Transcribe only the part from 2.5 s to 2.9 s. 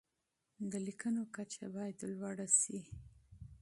شي.